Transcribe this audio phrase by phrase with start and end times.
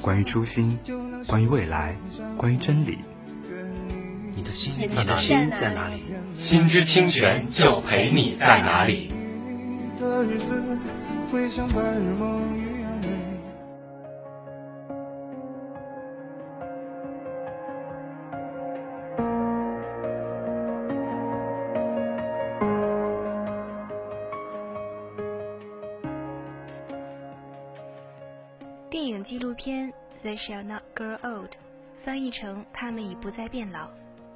[0.00, 0.78] 关于初心，
[1.26, 1.94] 关于未来，
[2.36, 2.98] 关于真理。
[4.34, 6.02] 你的心，在哪里心在哪里？
[6.36, 9.12] 心之清泉就陪你在哪里。
[30.40, 31.50] Shall Not Grow Old》，
[32.02, 33.90] 翻译成“他们已不再变老”，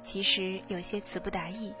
[0.05, 1.73] 其实有些词不达意，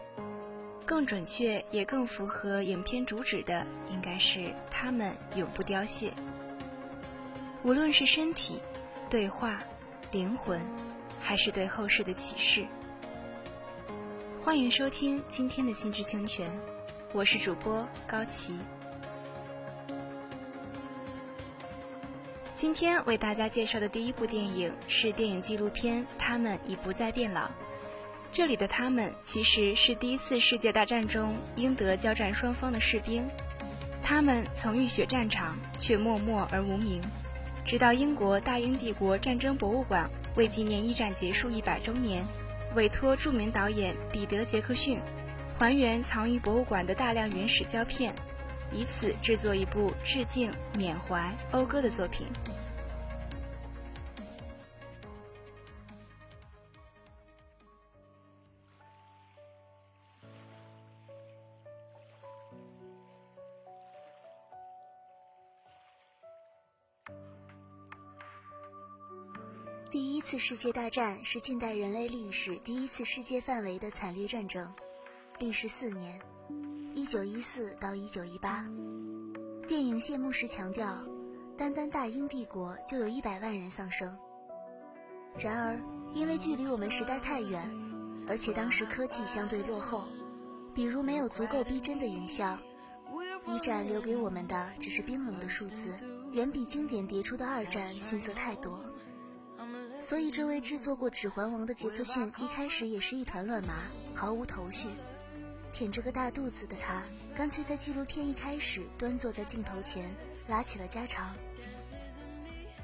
[0.83, 6.11] 更准确也更符合影片主旨的，应该是“他们永不凋谢”。
[7.61, 8.59] 无论是身体、
[9.11, 9.61] 对话、
[10.11, 10.59] 灵魂，
[11.19, 12.65] 还是对后世的启示。
[14.41, 16.49] 欢迎收听今天的《心之清泉》，
[17.13, 18.57] 我是主播高琪。
[22.65, 27.41] 今天为大家介绍的第一部电影是电影纪录片《他们已不再变老》。
[28.31, 33.23] 这里的他们其实是第一次世界大战中英德交战双方的士兵，
[34.01, 37.03] 他们曾浴血战场，却默默而无名。
[37.63, 42.25] 直到英国大英帝国战争博物馆为纪念一战结束一百周年，
[42.73, 44.99] 委托著名导演彼得·杰克逊
[45.59, 48.15] 还原藏于博物馆的大量原始胶片。
[48.71, 52.27] 以此制作一部致敬、缅怀、讴歌的作品。
[69.91, 74.69] 第一次世界大战是近代人类历史第一次世界范围的惨烈战争，
[75.39, 76.19] 历时四年。
[76.95, 78.65] 一九一四到一九一八，
[79.67, 81.05] 电影谢幕时强调，
[81.57, 84.17] 单单大英帝国就有一百万人丧生。
[85.37, 85.77] 然而，
[86.13, 87.69] 因为距离我们时代太远，
[88.29, 90.05] 而且当时科技相对落后，
[90.73, 92.57] 比如没有足够逼真的影像，
[93.45, 95.93] 一战留给我们的只是冰冷的数字，
[96.31, 98.81] 远比经典迭出的二战逊色太多。
[99.99, 103.73] 所以，这位制作过《指环王》的杰克逊一开始也是一团乱麻，
[104.13, 104.87] 毫无头绪。
[105.75, 107.03] 舔着个大肚子的他，
[107.35, 110.09] 干脆在纪录片一开始端坐在镜头前，
[110.47, 111.35] 拉起了家常，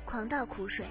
[0.04, 0.86] 狂倒苦水。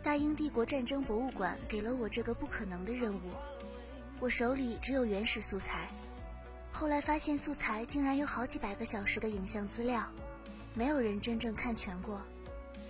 [0.00, 3.32] 大英帝国战争博物馆给了我这个不可能的任务，
[4.20, 5.90] 我手里只有原始素材，
[6.70, 10.08] 后来发现素材竟然有好几百个小时的影像资料，
[10.72, 12.22] 没有人真正看全过，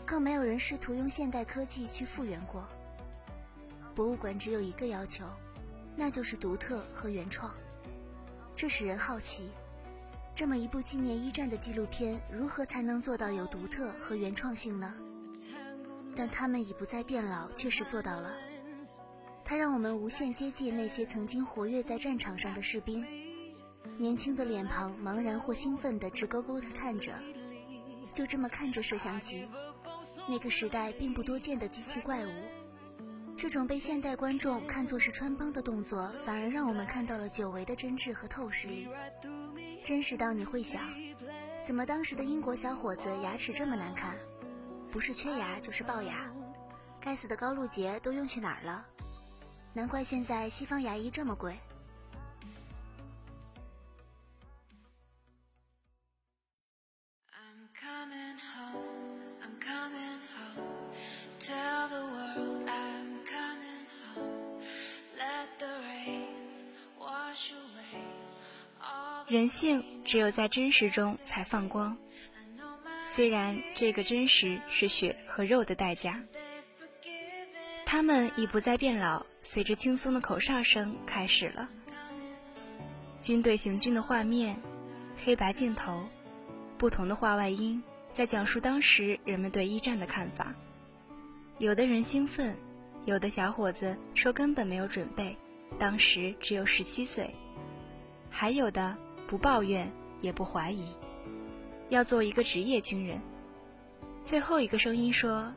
[0.05, 2.69] 更没有人试图用现代科技去复原过。
[3.95, 5.25] 博物馆只有一个要求，
[5.97, 7.51] 那就是独特和原创。
[8.57, 9.51] 这使人好奇，
[10.35, 14.95] 这么一部纪念一战的纪录片，如何才能做到有独特和原创性呢？
[16.17, 18.35] 但他们已不再变老，确实做到了。
[19.45, 23.07] 它让我们无限接近那些曾经活跃在战场上的士兵，
[23.99, 27.13] 年轻的脸庞茫然或兴奋地直勾勾地看着，
[28.11, 29.47] 就这么看着摄像机，
[30.27, 32.31] 那个时代并不多见的机器怪物。
[33.37, 38.89] 这种被现代观众看作是穿帮的动作，反而让我们看到了久违的真挚和透视力，
[39.85, 40.83] 真实到你会想，
[41.63, 44.17] 怎么当时的英国小伙子牙齿这么难看？
[44.91, 46.33] 不是缺牙就是龅牙，
[46.99, 48.87] 该死的高露洁都用去哪儿了？
[49.75, 51.59] 难怪现在西方牙医这么贵。
[69.29, 71.97] 人性只有在真实中才放光，
[73.05, 76.23] 虽然这个真实是血和肉的代价。
[77.85, 81.69] 他们已不再变老，随着轻松的口哨声开始了。
[83.21, 84.61] 军队行军的画面，
[85.17, 86.09] 黑白镜头，
[86.79, 87.83] 不同的画外音，
[88.13, 90.55] 在讲述当时人们对一战的看法。
[91.59, 92.57] 有的人兴奋，
[93.05, 95.37] 有的小伙子说根本没有准备，
[95.81, 97.35] 当时只有十七岁，
[98.31, 98.97] 还有的
[99.27, 99.91] 不抱怨
[100.21, 100.87] 也不怀疑，
[101.89, 103.21] 要做一个职业军人。
[104.25, 105.55] 最后一个声音说。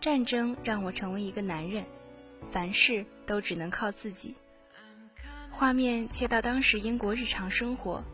[0.00, 1.82] 战争让我成为一个男人，
[2.50, 4.34] 凡事都只能靠自己。
[5.50, 8.04] 画面切到当时英国日常生活，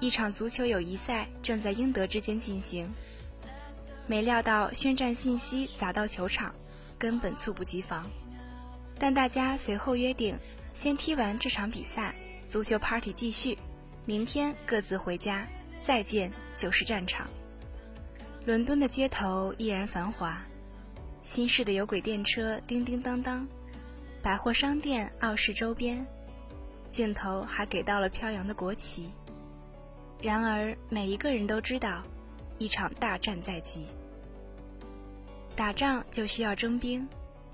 [0.00, 2.92] 一场足球友谊赛正在英德之间进行。
[4.08, 6.52] 没料到宣战信息砸到球场，
[6.98, 8.10] 根本猝不及防。
[8.98, 10.36] 但大家随后约定，
[10.72, 12.16] 先踢完这场比赛，
[12.48, 13.56] 足球 party 继续，
[14.06, 15.46] 明天各自回家，
[15.82, 17.28] 再见就是战场。
[18.44, 20.42] 伦敦的街头依然繁华。
[21.22, 23.46] 新式的有轨电车叮叮当当，
[24.22, 26.04] 百货商店傲视周边，
[26.90, 29.10] 镜头还给到了飘扬的国旗。
[30.22, 32.02] 然而，每一个人都知道，
[32.56, 33.84] 一场大战在即。
[35.54, 37.06] 打仗就需要征兵，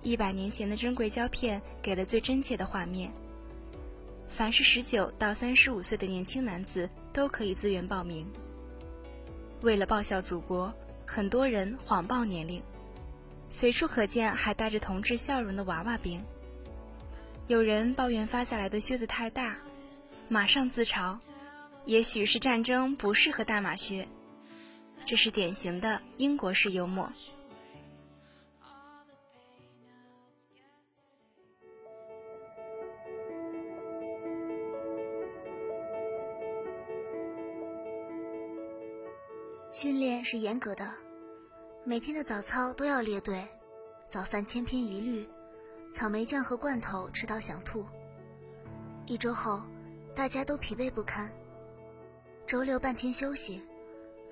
[0.03, 3.13] 一百年前的珍贵胶片给了最真切的画面。
[4.29, 8.27] 凡是十九到三十五岁的年轻男子都可以自愿报名。
[9.63, 10.73] 为了报效祖国，
[11.07, 12.63] 很多人谎报年龄。
[13.49, 16.23] 随处可见还带着同志笑容的娃娃兵。
[17.47, 19.57] 有人抱怨发下来的靴子太大，
[20.29, 21.17] 马上自嘲
[21.87, 24.07] ：“也许是战争不适合大马靴。”
[25.07, 27.11] 这是典型的英国式幽默。
[39.79, 40.91] 训练是严格的。
[41.85, 43.47] 每天的早操都要列队，
[44.07, 45.29] 早饭千篇一律，
[45.93, 47.85] 草莓酱和罐头吃到想吐。
[49.05, 49.61] 一周后，
[50.15, 51.31] 大家都疲惫不堪。
[52.47, 53.61] 周六半天休息，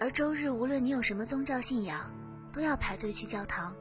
[0.01, 2.11] 而周日无论你有什么宗教信仰，
[2.51, 3.77] 都要排队去教堂。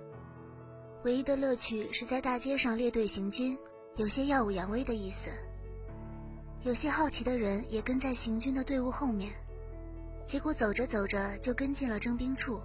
[1.05, 3.57] 唯一的乐趣是在大街上列队行军，
[3.95, 5.29] 有些耀武扬威的意思。
[6.63, 9.31] 有些好奇的人也跟在行军的队伍后面，
[10.25, 12.61] 结果走着走着就跟进了征兵处。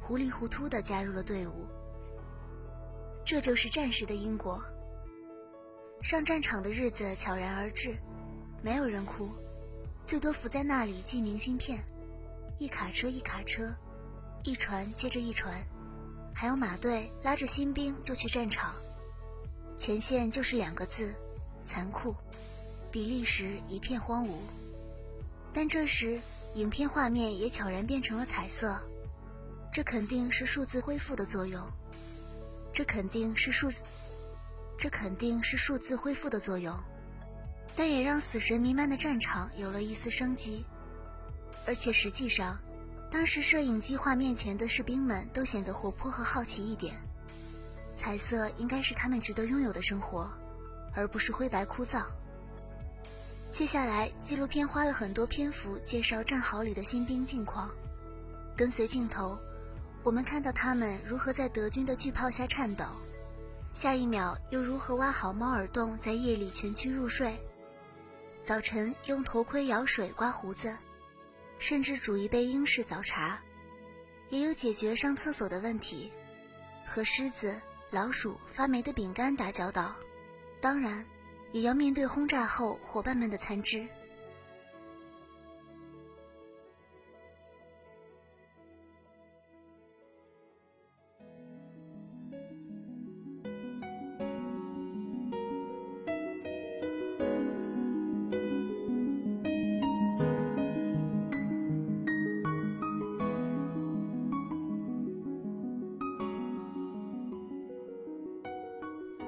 [0.00, 1.66] 糊里糊涂地加入了队伍。
[3.24, 4.62] 这就是战时的英国。
[6.02, 7.96] 上战场的日子悄然而至，
[8.62, 9.30] 没有人哭，
[10.02, 11.84] 最多伏在那里寄明信片。
[12.58, 13.72] 一卡车一卡车，
[14.42, 15.64] 一船接着一船，
[16.34, 18.74] 还有马队拉着新兵就去战场。
[19.76, 21.14] 前线就是两个字：
[21.64, 22.14] 残酷。
[22.90, 24.32] 比利时一片荒芜。
[25.52, 26.20] 但这时，
[26.54, 28.78] 影片画面也悄然变成了彩色。
[29.72, 31.66] 这肯定是数字恢复的作用，
[32.70, 33.82] 这肯定是数字，
[34.78, 36.78] 这肯定是数字恢复的作用，
[37.74, 40.64] 但也让死神弥漫的战场有了一丝生机。
[41.66, 42.58] 而且实际上，
[43.10, 46.94] 当时摄影机画面前的士兵们都显得活泼和好奇一点。
[47.94, 50.30] 彩色应该是他们值得拥有的生活，
[50.94, 52.04] 而不是灰白枯燥。
[53.52, 57.70] 接下来，纪录片花了很多篇幅介绍战壕里的新兵近况，
[58.56, 59.38] 跟随镜头。
[60.02, 62.86] 我们看到他们如何在德军的巨炮下颤抖，
[63.70, 67.38] 下一秒又如何挖好猫耳洞，在夜里蜷曲入睡。
[68.42, 70.74] 早晨用头盔舀水刮胡子，
[71.58, 73.38] 甚至煮一杯英式早茶，
[74.30, 76.10] 也有解决上厕所的问题，
[76.86, 79.94] 和狮子、老鼠、发霉的饼干打交道，
[80.58, 81.04] 当然，
[81.52, 83.86] 也要面对轰炸后伙伴们的残肢。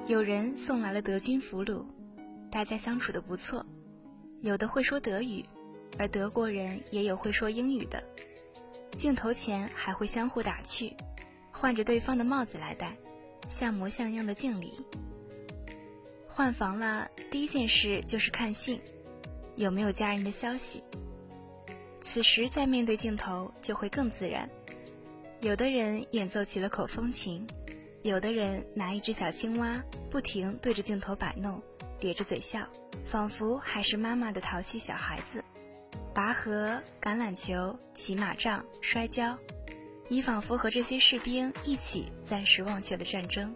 [0.07, 1.83] 有人送来了德军俘虏，
[2.55, 3.65] 大家相处的不错，
[4.39, 5.43] 有的会说德语，
[5.97, 8.01] 而德国人也有会说英语的。
[8.97, 10.93] 镜头前还会相互打趣，
[11.51, 12.95] 换着对方的帽子来戴，
[13.49, 14.71] 像模像样的敬礼。
[16.29, 18.79] 换房了，第一件事就是看信，
[19.57, 20.81] 有没有家人的消息。
[22.01, 24.49] 此时再面对镜头就会更自然，
[25.41, 27.45] 有的人演奏起了口风琴。
[28.01, 31.61] 有的人拿一只小青蛙，不停对着镜头摆弄，
[31.99, 32.67] 咧着嘴笑，
[33.05, 35.43] 仿佛还是妈妈的淘气小孩子。
[36.13, 39.37] 拔河、橄榄球、骑马杖、摔跤，
[40.07, 43.53] 你仿佛和这些士兵一起暂时忘却了战争。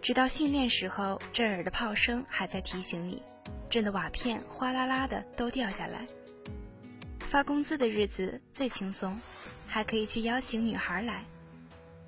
[0.00, 3.22] 直到训练时候，震耳的炮声还在提醒你，
[3.68, 6.06] 震得瓦片哗啦啦的都掉下来。
[7.28, 9.20] 发工资的日子最轻松，
[9.66, 11.24] 还可以去邀请女孩来。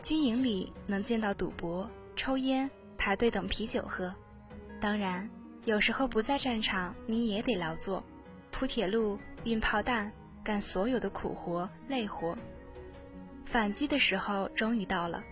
[0.00, 4.14] 军营里能见到赌博、抽烟、排队等啤酒喝。
[4.80, 5.28] 当然，
[5.66, 8.02] 有时候不在战场，你也得劳作，
[8.50, 10.10] 铺铁路、运炮弹，
[10.42, 12.36] 干所有的苦活累活。
[13.44, 15.22] 反击的时候终于到了。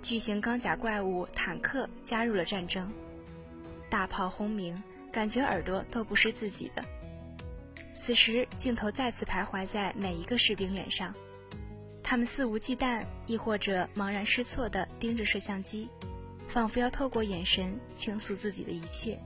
[0.00, 2.92] 巨型钢甲怪物坦克加入了战争，
[3.90, 4.76] 大炮轰鸣，
[5.10, 6.84] 感觉耳朵都不是自己的。
[7.96, 11.14] 此时，镜头再次徘徊在每一个士兵脸上，
[12.02, 15.88] 他们肆无忌惮，亦或者茫然失措地盯着摄像机，
[16.48, 19.20] 仿佛要透过眼神倾诉自己的一切。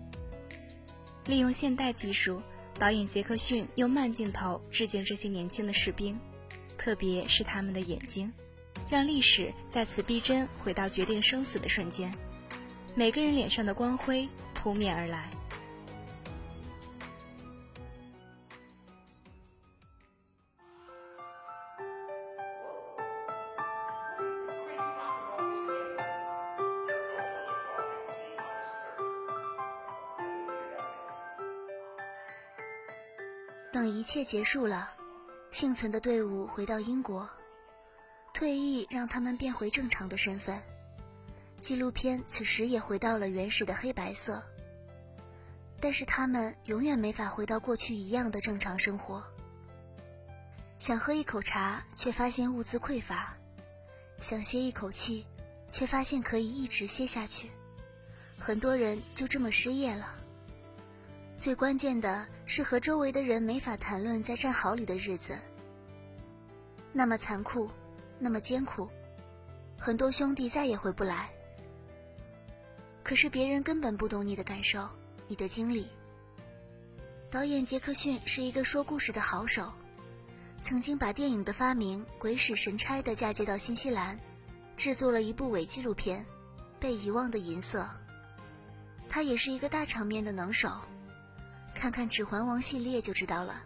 [1.27, 2.41] 利用现代技术，
[2.79, 6.19] 导演杰克逊用慢镜头致敬这些年轻的士兵，
[6.79, 8.33] 特别是他们的眼睛。
[8.89, 12.11] 让历史再次逼真，回到决定生死的瞬间，
[12.95, 15.29] 每个人脸上的光辉扑面而来。
[34.09, 34.91] 一切结束了，
[35.51, 37.29] 幸存的队伍回到英国。
[38.33, 40.59] 退役让他们变回正常的身份，
[41.59, 44.43] 纪录片此时也回到了原始的黑白色。
[45.79, 49.23] 但是他们永远没法回到过去一样的正常生活。
[50.79, 53.37] 想喝一口茶，却发现物资匮乏；
[54.21, 55.27] 想歇一口气，
[55.69, 57.51] 却发现可以一直歇下去。
[58.39, 60.15] 很多人就这么失业了。
[61.39, 65.39] 最关键的是和周围的人没法谈论在战壕里的日子，
[66.93, 67.71] 那么残酷。
[68.19, 68.91] 那么艰苦，
[69.79, 71.31] 很多兄弟再也回不来。
[73.05, 74.89] 可是别人根本不懂你的感受，
[75.29, 75.87] 你的经历。
[77.31, 79.73] 导演杰克逊是一个说故事的好手，
[80.61, 84.19] 曾经把电影的发明鬼使神差地嫁接到新西兰，
[84.77, 86.21] 制作了一部伪纪录片
[86.81, 87.83] 《被遗忘的银色》。
[89.09, 90.69] 他也是一个大场面的能手，
[91.79, 93.63] 看看《指环王》系列就知道了。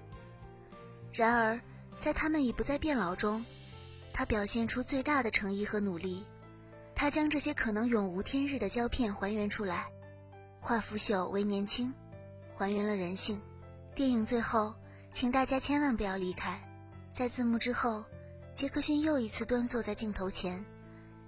[1.14, 1.58] 然而，
[1.98, 3.42] 在他们已不再变老中。
[4.12, 6.26] 他表现出最大的诚意和努力，
[6.94, 9.90] 他将这些可能永无天日的胶片还原出来，
[10.60, 11.94] 化腐朽为年轻，
[12.54, 13.40] 还原了人性。
[13.94, 14.74] 电影最后，
[15.10, 16.62] 请大家千万不要离开。
[17.10, 18.04] 在字幕之后，
[18.52, 20.62] 杰克逊又一次端坐在镜头前，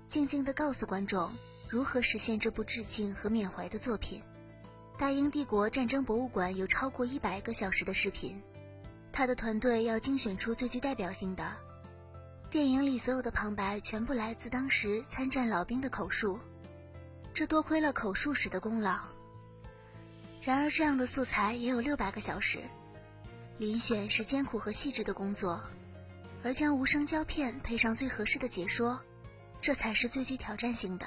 [0.06, 1.32] 静静地告诉观众
[1.66, 4.22] 如何实现这部致敬和缅怀的作品。
[4.96, 8.40] 大英帝国战争博物馆有超过一百个小时的视频，
[9.10, 11.44] 他的团队要精选出最具代表性的。
[12.48, 16.38] 电影里所有的旁白全部来自当时参战老兵的口述，
[17.34, 19.00] 这多亏了口述史的功劳。
[20.40, 22.60] 然而，这样的素材也有六百个小时，
[23.58, 25.60] 遴选是艰苦和细致的工作，
[26.44, 29.00] 而将无声胶片配上最合适的解说，
[29.60, 31.06] 这才是最具挑战性的。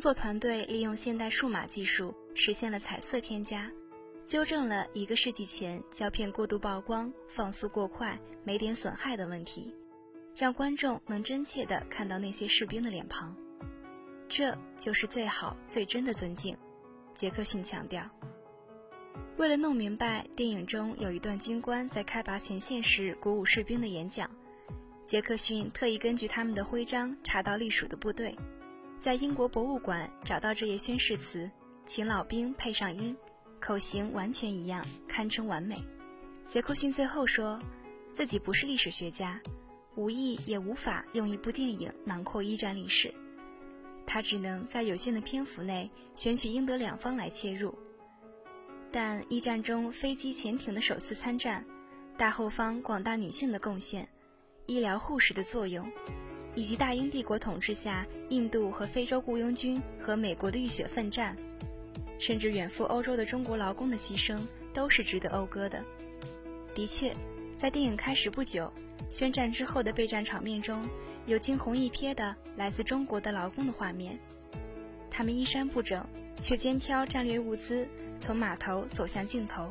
[0.00, 3.70] 工作团队利用现代数码技术实现了彩色添加，
[4.24, 9.76] 纠正了一个世纪前胶片过度曝光、放速过快、没点损害的问题，
[10.34, 13.36] 让观众能真切地看到那些士兵的脸庞。
[14.26, 16.56] 这就是最好、最真的尊敬，
[17.14, 18.02] 杰克逊强调。
[19.36, 24.30] 为了弄明白电影中有一段军官在开拔前线时鼓舞士兵的演讲，
[25.04, 28.34] 杰克逊特意根据他们的徽章查到隶属的部队。
[29.00, 31.50] 在英国博物馆找到这页宣誓词，
[31.86, 33.16] 请老兵配上音，
[33.58, 35.82] 口型完全一样，堪称完美。
[36.46, 37.58] 杰克逊最后说，
[38.12, 39.40] 自己不是历史学家，
[39.94, 43.10] 无意也无法用一部电影囊括一战历史，
[44.06, 47.74] 他只能在有限的篇幅内选取英德两方来切入。
[48.92, 51.64] 但一战中飞机、潜艇的首次参战，
[52.18, 54.06] 大后方广大女性的贡献，
[54.66, 55.90] 医疗护士的作用。
[56.54, 61.36] 以及大英帝国统治下印度和非洲雇佣军和美国的浴血奋战，
[62.18, 64.40] 甚至远赴欧洲的中国劳工的牺牲，
[64.72, 65.84] 都是值得讴歌的。
[66.74, 67.14] 的确，
[67.56, 68.72] 在电影开始不久，
[69.08, 70.86] 宣战之后的备战场面中
[71.26, 74.18] 有惊鸿一瞥的来自中国的劳工的画面，
[75.10, 76.04] 他们衣衫不整，
[76.40, 77.86] 却肩挑战略物资，
[78.20, 79.70] 从码头走向镜头。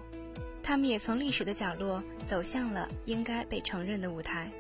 [0.62, 4.52] 他们也从历史的角落走向了应该被承认的舞台。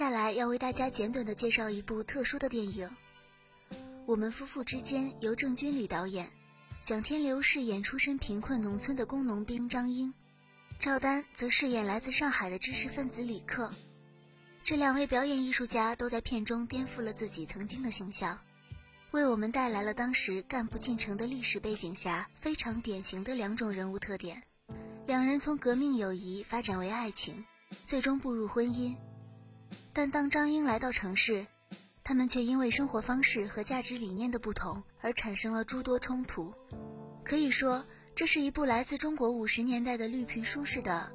[0.00, 2.88] 接下来要为大家简短的介绍一部特殊的电影，
[4.06, 6.26] 《我们夫妇之间》，由郑君里导演，
[6.82, 10.14] 蒋天流饰演出身贫困农村的工农兵张英，
[10.78, 13.70] 赵丹则饰演来自上海的知识分子李克。
[14.62, 18.38] 这两位表演艺术家都在片中颠覆了自己曾经的形象，
[19.10, 24.42] 为我们带来了当时干部进城的历史背景下非常典型的两种人物特点：
[25.06, 27.44] 两人从革命友谊发展为爱情，
[27.84, 28.96] 最终步入婚姻。
[29.92, 31.46] 但当张英来到城市，
[32.04, 36.54] 他们却因为生活方式和价值理念的不同而产生了诸多冲突。
[37.24, 41.12] 可以说，这是一部来自中国五十年代的绿皮书式的，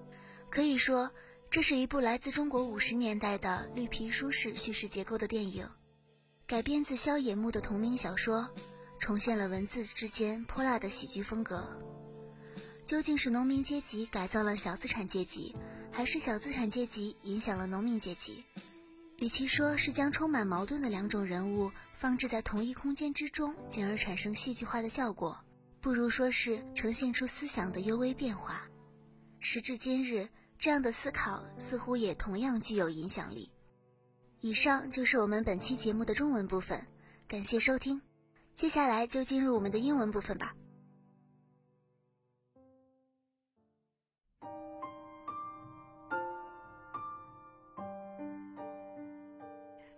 [0.50, 1.12] 可以说
[1.50, 5.70] 这是一部来自中国五十年代的绿皮书式叙事结构的电影，
[6.46, 8.50] 改编自萧野木的同名小说，
[9.00, 11.66] 重现了文字之间泼辣的喜剧风格。
[12.84, 15.56] 究竟是农民阶级改造了小资产阶级，
[15.96, 18.44] 还是小资产阶级影响了农民阶级？
[19.20, 25.40] 与其说是将充满矛盾的两种人物放置在同一空间之中，进而产生戏剧化的效果，
[25.80, 28.68] 不如说是呈现出思想的幽微变化。
[29.40, 33.50] 时至今日，这样的思考似乎也同样具有影响力。
[34.42, 36.86] 以上就是我们本期节目的中文部分，
[37.26, 38.02] 感谢收听。
[38.54, 40.54] 接下来就进入我们的英文部分吧。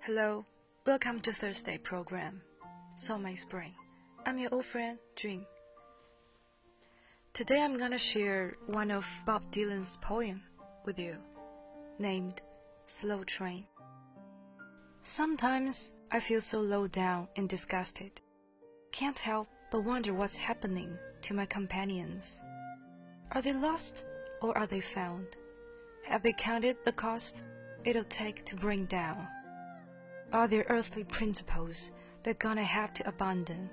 [0.08, 0.46] Hello,
[0.86, 2.42] welcome to Thursday program.
[2.96, 3.74] So my spring.
[4.26, 5.46] I'm your old friend Dream.
[7.34, 10.42] Today I'm gonna share one of Bob Dylan's poem
[10.86, 11.18] with you,
[12.00, 12.42] named
[12.86, 13.66] Slow Train.
[15.02, 18.22] Sometimes I feel so low down and disgusted.
[18.94, 22.46] Can't help but wonder what's happening to my companions.
[23.34, 24.06] Are they lost
[24.42, 25.28] or are they found?
[26.06, 27.44] Have they counted the cost
[27.84, 29.28] it'll take to bring down?
[30.34, 33.70] Are there earthly principles they're gonna have to abandon?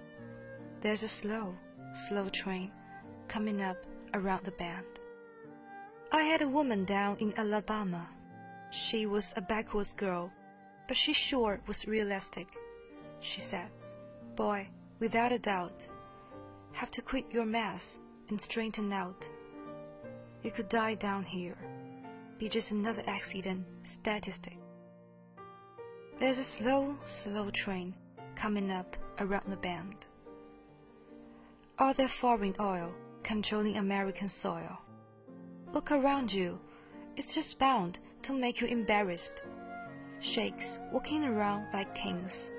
[0.83, 1.57] There's a slow,
[1.93, 2.71] slow train
[3.27, 5.01] coming up around the bend.
[6.13, 8.09] I had a woman down in Alabama.
[8.71, 10.31] She was a backwoods girl,
[10.87, 12.47] but she sure was realistic.
[13.19, 13.69] She said,
[14.37, 14.69] Boy,
[15.01, 15.89] without a doubt,
[16.73, 19.29] have to quit your mess and straighten out.
[20.45, 21.57] You could die down here,
[22.39, 24.59] be just another accident statistic.
[26.19, 27.93] There's a slow, slow train
[28.37, 30.07] coming up around the bend.
[31.77, 34.79] All that foreign oil controlling American soil.
[35.73, 36.61] Look around you,
[37.17, 39.43] it's just bound to make you embarrassed.
[40.21, 42.53] Sheiks walking around like kings,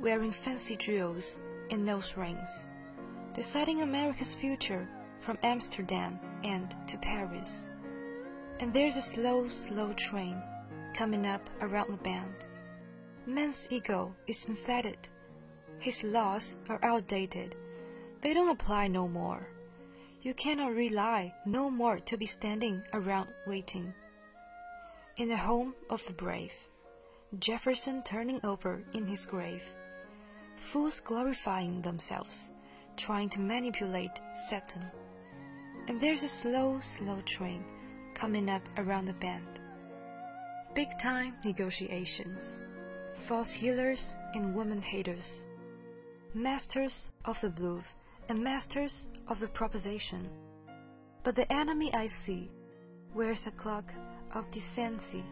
[0.00, 1.40] wearing fancy jewels
[1.72, 2.70] and nose rings,
[3.32, 7.68] deciding America's future from Amsterdam and to Paris.
[8.60, 10.40] And there's a slow, slow train
[10.98, 12.44] coming up around the bend.
[13.24, 14.98] Man's ego is inflated.
[15.78, 17.54] His laws are outdated.
[18.20, 19.46] They don't apply no more.
[20.22, 23.94] You cannot rely no more to be standing around waiting.
[25.18, 26.56] In the home of the brave,
[27.38, 29.72] Jefferson turning over in his grave,
[30.56, 32.50] fools glorifying themselves,
[32.96, 34.84] trying to manipulate Satan.
[35.86, 37.64] And there's a slow, slow train
[38.14, 39.60] coming up around the bend
[40.78, 42.62] big time negotiations,
[43.12, 45.44] false healers and woman haters,
[46.34, 47.96] masters of the bluff
[48.28, 50.28] and masters of the proposition.
[51.24, 52.52] But the enemy I see
[53.12, 53.92] wears a cloak
[54.34, 55.24] of decency.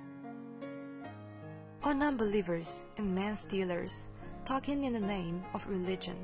[1.84, 4.08] All non-believers and man-stealers
[4.44, 6.16] talking in the name of religion.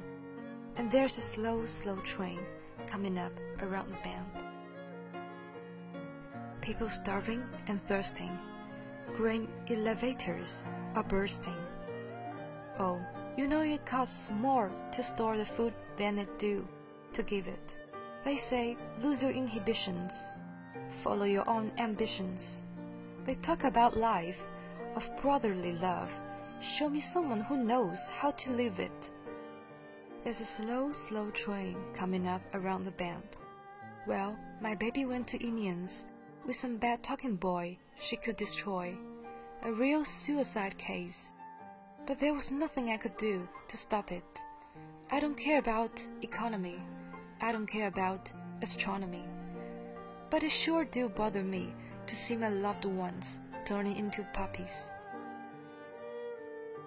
[0.74, 2.40] And there's a slow, slow train
[2.88, 4.44] coming up around the bend.
[6.60, 8.36] People starving and thirsting
[9.14, 11.56] grain elevators are bursting.
[12.78, 13.00] Oh,
[13.36, 16.66] you know it costs more to store the food than it do
[17.12, 17.78] to give it.
[18.24, 20.30] They say lose your inhibitions,
[21.02, 22.64] follow your own ambitions.
[23.26, 24.46] They talk about life,
[24.94, 26.12] of brotherly love.
[26.60, 29.10] Show me someone who knows how to live it.
[30.24, 33.36] There's a slow, slow train coming up around the bend.
[34.06, 36.06] Well, my baby went to Indians
[36.46, 38.96] with some bad talking boy she could destroy.
[39.62, 41.32] A real suicide case.
[42.06, 44.42] but there was nothing I could do to stop it.
[45.10, 46.80] I don't care about economy.
[47.40, 49.24] I don't care about astronomy.
[50.30, 51.74] But it sure do bother me
[52.06, 54.90] to see my loved ones turning into puppies.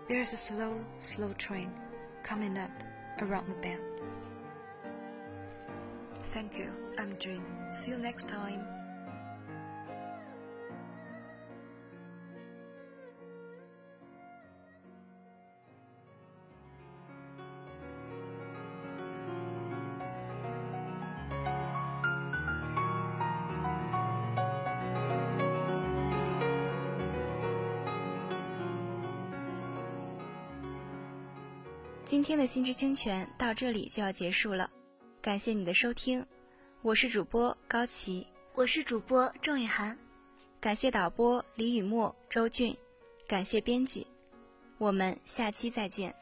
[0.08, 1.72] There's a slow, slow train
[2.24, 2.72] coming up
[3.22, 3.82] around the bend.
[6.34, 7.46] Thank you, I'm Dream.
[7.72, 8.75] See you next time.
[32.16, 34.72] 今天的心之清泉到这里就要结束了，
[35.22, 36.26] 感谢你的收听，
[36.82, 39.98] 我是主播高琪，我是主播郑雨涵，
[40.62, 42.78] 感谢导播李雨墨、周俊，
[43.28, 44.08] 感谢编辑，
[44.78, 46.16] 我们下期再见。